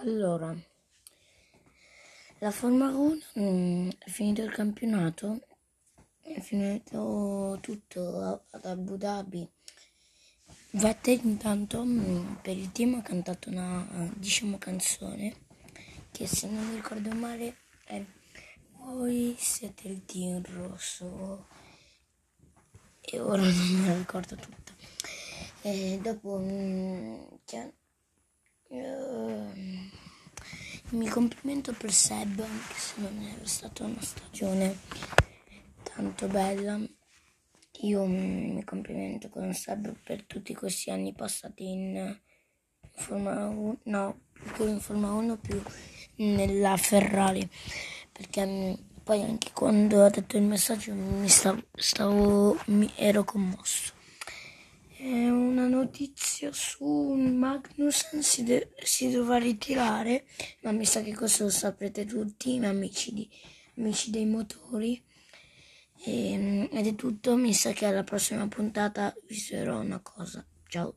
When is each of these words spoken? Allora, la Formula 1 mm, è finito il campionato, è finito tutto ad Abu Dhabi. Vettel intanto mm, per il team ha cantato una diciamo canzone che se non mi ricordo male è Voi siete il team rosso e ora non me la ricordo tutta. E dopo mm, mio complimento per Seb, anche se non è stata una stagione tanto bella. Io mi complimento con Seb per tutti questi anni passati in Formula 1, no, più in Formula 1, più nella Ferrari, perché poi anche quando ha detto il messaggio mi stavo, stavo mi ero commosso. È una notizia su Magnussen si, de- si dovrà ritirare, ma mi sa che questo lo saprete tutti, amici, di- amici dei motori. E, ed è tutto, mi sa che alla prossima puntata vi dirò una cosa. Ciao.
Allora, 0.00 0.56
la 2.38 2.50
Formula 2.52 2.88
1 2.96 3.18
mm, 3.40 3.88
è 3.98 4.08
finito 4.08 4.42
il 4.42 4.52
campionato, 4.52 5.40
è 6.22 6.38
finito 6.38 7.58
tutto 7.60 8.44
ad 8.48 8.64
Abu 8.64 8.96
Dhabi. 8.96 9.50
Vettel 10.70 11.24
intanto 11.24 11.84
mm, 11.84 12.34
per 12.42 12.56
il 12.56 12.70
team 12.70 12.94
ha 12.94 13.02
cantato 13.02 13.50
una 13.50 13.84
diciamo 14.14 14.56
canzone 14.56 15.34
che 16.12 16.28
se 16.28 16.46
non 16.46 16.68
mi 16.68 16.76
ricordo 16.76 17.10
male 17.10 17.56
è 17.84 18.04
Voi 18.76 19.34
siete 19.36 19.88
il 19.88 20.04
team 20.04 20.40
rosso 20.44 21.48
e 23.00 23.18
ora 23.18 23.42
non 23.42 23.80
me 23.80 23.88
la 23.88 23.96
ricordo 23.96 24.36
tutta. 24.36 24.72
E 25.62 25.98
dopo 26.00 26.38
mm, 26.38 27.16
mio 30.90 31.12
complimento 31.12 31.72
per 31.72 31.92
Seb, 31.92 32.40
anche 32.40 32.74
se 32.74 32.94
non 33.00 33.22
è 33.22 33.46
stata 33.46 33.84
una 33.84 34.00
stagione 34.00 34.78
tanto 35.82 36.26
bella. 36.28 36.80
Io 37.82 38.04
mi 38.06 38.64
complimento 38.64 39.28
con 39.28 39.52
Seb 39.52 39.94
per 40.02 40.24
tutti 40.24 40.54
questi 40.54 40.90
anni 40.90 41.12
passati 41.12 41.68
in 41.68 42.20
Formula 42.92 43.46
1, 43.48 43.78
no, 43.84 44.20
più 44.54 44.66
in 44.66 44.80
Formula 44.80 45.12
1, 45.12 45.36
più 45.36 45.62
nella 46.16 46.76
Ferrari, 46.76 47.48
perché 48.10 48.78
poi 49.04 49.22
anche 49.22 49.52
quando 49.52 50.04
ha 50.04 50.10
detto 50.10 50.36
il 50.36 50.42
messaggio 50.42 50.92
mi 50.94 51.28
stavo, 51.28 51.62
stavo 51.74 52.58
mi 52.66 52.90
ero 52.96 53.24
commosso. 53.24 53.92
È 54.96 55.28
una 55.28 55.57
notizia 55.78 56.50
su 56.52 56.84
Magnussen 56.84 58.22
si, 58.22 58.42
de- 58.42 58.72
si 58.82 59.10
dovrà 59.10 59.38
ritirare, 59.38 60.26
ma 60.62 60.72
mi 60.72 60.84
sa 60.84 61.02
che 61.02 61.14
questo 61.14 61.44
lo 61.44 61.50
saprete 61.50 62.04
tutti, 62.04 62.58
amici, 62.62 63.12
di- 63.12 63.30
amici 63.76 64.10
dei 64.10 64.26
motori. 64.26 65.02
E, 66.04 66.68
ed 66.70 66.86
è 66.86 66.94
tutto, 66.94 67.36
mi 67.36 67.52
sa 67.52 67.72
che 67.72 67.86
alla 67.86 68.04
prossima 68.04 68.46
puntata 68.46 69.14
vi 69.26 69.44
dirò 69.50 69.80
una 69.80 70.00
cosa. 70.00 70.46
Ciao. 70.68 70.96